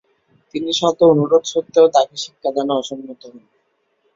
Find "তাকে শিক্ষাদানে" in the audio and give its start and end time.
1.95-2.73